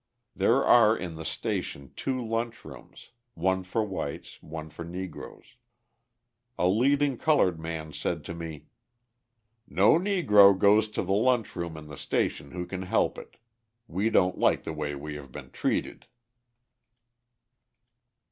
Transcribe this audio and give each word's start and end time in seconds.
There 0.35 0.65
are 0.65 0.97
in 0.97 1.13
the 1.13 1.23
station 1.23 1.93
two 1.95 2.19
lunch 2.25 2.65
rooms, 2.65 3.11
one 3.35 3.61
for 3.63 3.83
whites, 3.83 4.41
one 4.41 4.71
for 4.71 4.83
Negroes. 4.83 5.57
A 6.57 6.67
leading 6.67 7.19
coloured 7.19 7.59
man 7.59 7.93
said 7.93 8.23
to 8.25 8.33
me: 8.33 8.65
"No 9.67 9.99
Negro 9.99 10.57
goes 10.57 10.89
to 10.89 11.03
the 11.03 11.13
lunch 11.13 11.55
room 11.55 11.77
in 11.77 11.85
the 11.85 11.97
station 11.97 12.49
who 12.49 12.65
can 12.65 12.81
help 12.81 13.19
it. 13.19 13.37
We 13.87 14.09
don't 14.09 14.39
like 14.39 14.63
the 14.63 14.73
way 14.73 14.95
we 14.95 15.13
have 15.17 15.31
been 15.31 15.51
treated." 15.51 16.07